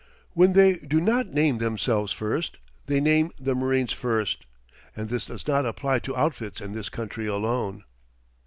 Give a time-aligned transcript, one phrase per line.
[0.33, 2.57] When they do not name themselves first,
[2.87, 4.45] they name the marines first.
[4.95, 7.83] And this does not apply to outfits in this country alone.